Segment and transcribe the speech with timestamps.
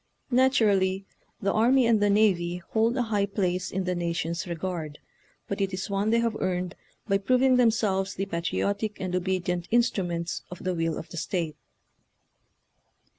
[0.33, 1.05] Natu rally
[1.43, 4.97] the army and the navy hold a high place in the nation's regard,
[5.47, 6.73] but it is one they have earned
[7.07, 11.55] by proving themselves the patriotic and obedient instruments of the will of the state.